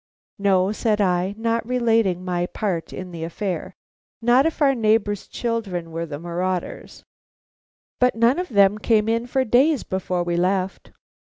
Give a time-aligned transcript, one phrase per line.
[0.39, 3.75] "No," said I, not relating my part in the affair;
[4.19, 7.03] "not if our neighbor's children were the marauders."
[7.99, 10.91] "But none of them came in for days before we left."